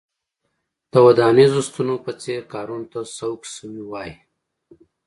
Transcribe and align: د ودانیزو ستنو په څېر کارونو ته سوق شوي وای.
د 0.91 0.93
ودانیزو 1.05 1.59
ستنو 1.69 1.95
په 2.05 2.11
څېر 2.21 2.41
کارونو 2.53 2.85
ته 2.93 2.99
سوق 3.17 3.41
شوي 3.55 3.83
وای. 3.85 4.11